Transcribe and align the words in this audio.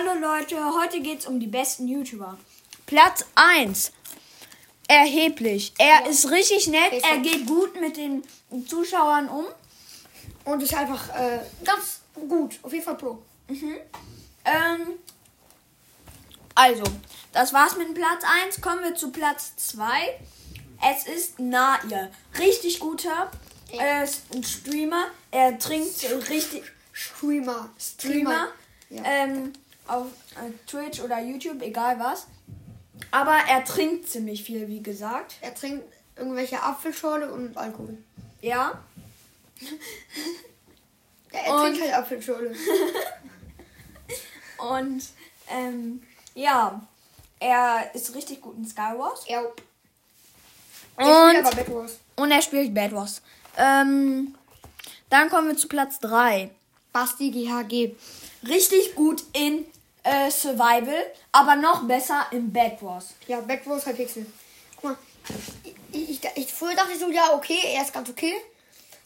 Hallo 0.00 0.18
Leute, 0.18 0.56
heute 0.74 1.00
geht 1.00 1.20
es 1.20 1.26
um 1.26 1.40
die 1.40 1.46
besten 1.46 1.86
YouTuber. 1.86 2.38
Platz 2.86 3.24
1. 3.34 3.92
Erheblich. 4.88 5.74
Er 5.78 6.06
ist 6.08 6.30
richtig 6.30 6.68
nett, 6.68 7.02
er 7.02 7.18
geht 7.18 7.46
gut 7.46 7.78
mit 7.78 7.96
den 7.98 8.22
Zuschauern 8.66 9.28
um. 9.28 9.44
Und 10.44 10.62
ist 10.62 10.74
einfach 10.74 11.08
äh, 11.10 11.40
ganz 11.64 12.00
gut. 12.14 12.58
Auf 12.62 12.72
jeden 12.72 12.84
Fall 12.84 12.96
Pro. 12.96 13.22
Ähm, 13.48 14.94
also, 16.54 16.84
das 17.32 17.52
war's 17.52 17.76
mit 17.76 17.92
Platz 17.94 18.22
1. 18.44 18.60
Kommen 18.62 18.82
wir 18.82 18.94
zu 18.94 19.10
Platz 19.10 19.54
2. 19.56 19.86
Es 20.90 21.06
ist 21.08 21.38
Nair. 21.38 22.10
Richtig 22.38 22.80
guter. 22.80 23.30
Er 23.70 24.04
ist 24.04 24.22
ein 24.34 24.44
Streamer. 24.44 25.08
Er 25.30 25.58
trinkt 25.58 26.02
richtig 26.30 26.62
Streamer. 26.92 27.68
Streamer. 27.78 28.48
Ja. 28.88 29.02
Ähm, 29.04 29.52
auf 29.90 30.06
äh, 30.36 30.50
Twitch 30.66 31.00
oder 31.00 31.20
YouTube, 31.20 31.60
egal 31.62 31.98
was. 31.98 32.26
Aber 33.10 33.36
er 33.48 33.64
trinkt 33.64 34.08
ziemlich 34.08 34.44
viel, 34.44 34.68
wie 34.68 34.82
gesagt. 34.82 35.34
Er 35.40 35.54
trinkt 35.54 35.84
irgendwelche 36.16 36.62
Apfelschorle 36.62 37.32
und 37.32 37.56
Alkohol. 37.56 37.96
Ja. 38.40 38.80
Ja, 41.32 41.38
er 41.46 41.54
Und- 41.54 41.60
trinkt 41.62 41.80
halt 41.82 41.94
Apfelschorle. 41.94 42.50
Und 44.58 45.02
ähm, 45.48 46.02
ja, 46.34 46.86
er 47.38 47.90
ist 47.94 48.14
richtig 48.14 48.40
gut 48.40 48.56
in 48.56 48.66
Skywars. 48.66 49.24
Ja. 49.28 49.42
Und, 50.96 51.86
und 52.16 52.30
er 52.30 52.42
spielt 52.42 52.74
Bad 52.74 52.92
Wars. 52.92 53.22
Ähm, 53.56 54.34
dann 55.08 55.30
kommen 55.30 55.48
wir 55.48 55.56
zu 55.56 55.68
Platz 55.68 55.98
3. 56.00 56.50
Basti 56.92 57.30
GHG. 57.30 57.94
Richtig 58.46 58.94
gut 58.94 59.22
in 59.32 59.64
äh, 60.02 60.30
Survival, 60.30 61.06
aber 61.32 61.56
noch 61.56 61.84
besser 61.84 62.26
in 62.30 62.52
Bad 62.52 62.82
Wars. 62.82 63.14
Ja, 63.26 63.40
Bad 63.40 63.66
Wars 63.66 63.86
halt 63.86 63.96
Pixel. 63.96 64.26
Guck 64.76 64.84
mal. 64.84 64.96
Ich, 65.92 66.10
ich, 66.10 66.20
ich, 66.36 66.52
früher 66.52 66.74
dachte 66.74 66.92
ich 66.92 66.98
so, 66.98 67.10
ja, 67.10 67.34
okay, 67.34 67.58
er 67.74 67.82
ist 67.82 67.92
ganz 67.92 68.08
okay. 68.08 68.34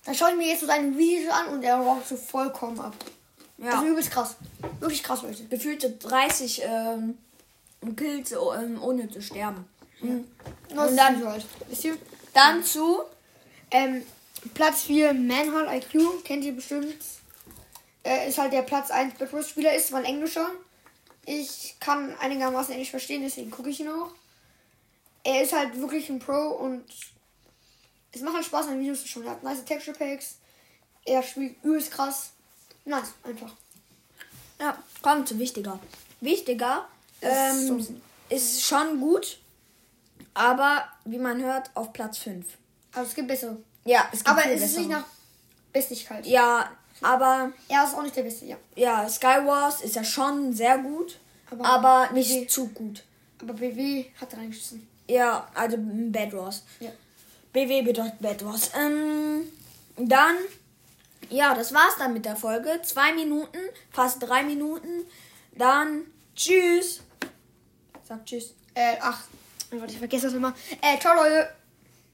Dann 0.05 0.15
schaue 0.15 0.31
ich 0.31 0.37
mir 0.37 0.49
jetzt 0.49 0.61
so 0.61 0.67
seine 0.67 0.97
Videos 0.97 1.33
an 1.33 1.49
und 1.49 1.63
er 1.63 1.77
rockt 1.77 2.07
so 2.09 2.17
vollkommen 2.17 2.79
ab. 2.79 2.95
Ja. 3.59 3.71
Das 3.73 3.83
ist 3.83 3.87
übelst 3.89 4.11
krass. 4.11 4.37
Wirklich 4.81 5.03
krass, 5.03 5.23
Leute. 5.23 5.45
Gefühlte 5.45 5.91
30 5.91 6.63
ähm, 6.65 7.19
Kills 7.97 8.33
ähm, 8.33 8.83
ohne 8.83 9.09
zu 9.11 9.23
sterben. 9.23 9.65
Das 10.69 10.91
Und 10.91 10.97
dann- 10.97 11.27
halt. 11.27 11.47
Dann 12.35 12.63
zu 12.65 13.01
Ähm, 13.71 14.03
Platz 14.53 14.83
4, 14.83 15.15
Manhunt 15.15 15.69
IQ, 15.73 16.23
kennt 16.25 16.45
ihr 16.45 16.53
bestimmt. 16.55 16.95
Äh, 18.05 18.29
ist 18.29 18.37
halt 18.39 18.53
der 18.53 18.63
Platz 18.63 18.91
1 18.91 19.15
Bad 19.19 19.33
Wars 19.33 19.49
Spieler, 19.49 19.75
ist 19.75 19.91
mal 19.91 20.05
englischer. 20.05 20.51
Ich 21.27 21.77
kann 21.81 22.15
einigermaßen 22.19 22.73
Englisch 22.73 22.91
verstehen, 22.91 23.23
deswegen 23.23 23.51
gucke 23.51 23.71
ich 23.71 23.81
ihn 23.81 23.89
auch. 23.89 24.11
Er 25.23 25.43
ist 25.43 25.53
halt 25.53 25.79
wirklich 25.79 26.09
ein 26.11 26.19
Pro 26.19 26.51
und 26.51 26.85
es 28.13 28.21
macht 28.21 28.35
halt 28.35 28.45
Spaß, 28.45 28.67
an 28.69 28.81
Videos 28.81 29.03
zu 29.03 29.09
schauen. 29.09 29.25
Er 29.25 29.31
hat 29.33 29.43
nice 29.43 29.65
Texture 29.65 29.97
Packs. 29.97 30.37
Er 31.05 31.23
spielt 31.23 31.57
übelst 31.63 31.91
krass. 31.91 32.31
Nice, 32.85 33.15
einfach. 33.23 33.53
Ja, 34.61 34.77
kommen 35.03 35.27
zu 35.27 35.39
wichtiger. 35.39 35.79
Wichtiger 36.21 36.87
Ist 37.21 37.31
ähm, 37.31 37.81
so- 37.83 37.95
ist 38.29 38.63
schon 38.63 39.01
gut, 39.01 39.39
aber 40.35 40.89
wie 41.05 41.19
man 41.19 41.43
hört, 41.43 41.71
auf 41.75 41.93
Platz 41.93 42.19
5. 42.19 42.47
Also 42.93 43.09
es 43.09 43.15
gibt 43.15 43.29
bessere. 43.29 43.57
Ja, 43.85 44.05
es 44.13 44.19
gibt 44.25 44.29
Aber 44.31 44.47
es 44.47 44.63
ist 44.63 44.79
nicht 44.79 44.89
nach 44.91 45.05
Bestigkeit. 45.73 46.25
Ja, 46.27 46.71
aber 47.03 47.53
Er 47.69 47.85
ist 47.85 47.95
auch 47.95 48.03
nicht 48.03 48.17
der 48.17 48.23
Beste, 48.23 48.47
ja. 48.47 48.57
ja, 48.77 49.09
Skywars 49.09 49.83
ist 49.83 49.97
ja 49.97 50.05
schon 50.05 50.53
sehr 50.53 50.79
gut, 50.79 51.19
Aber- 51.51 51.65
aber, 51.65 52.13
nicht 52.13 52.29
BW. 52.31 52.47
zu 52.47 52.69
gut. 52.69 53.03
Aber 53.41 53.53
BW 53.55 54.05
hat 54.21 54.37
reingeschissen. 54.37 54.87
Ja, 55.09 55.49
also 55.55 55.77
Bad 55.79 56.33
Wars. 56.33 56.63
Ja. 56.81 56.91
BW 57.53 57.83
bedeutet 57.83 58.19
Bad 58.21 58.45
Wars. 58.45 58.71
Ähm, 58.77 59.43
dann, 59.97 60.37
ja, 61.31 61.55
das 61.55 61.73
war's 61.75 61.97
dann 61.99 62.13
mit 62.15 62.25
der 62.25 62.37
Folge. 62.37 62.81
Zwei 62.83 63.13
Minuten, 63.13 63.59
fast 63.91 64.23
drei 64.23 64.43
Minuten. 64.43 65.05
Dann, 65.57 66.03
tschüss. 66.35 67.01
Sag 68.03 68.25
tschüss. 68.27 68.55
Äh, 68.75 68.97
ach. 69.01 69.25
Ich 69.87 69.99
vergesse 69.99 70.27
das 70.27 70.35
immer. 70.35 70.55
Äh, 70.81 70.99
ciao, 70.99 71.15
Leute. 71.15 71.49